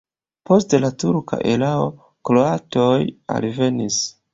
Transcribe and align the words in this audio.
Post 0.49 0.73
la 0.85 0.89
turka 1.03 1.39
erao 1.53 1.85
kroatoj 2.31 2.93
alvenis. 3.41 4.07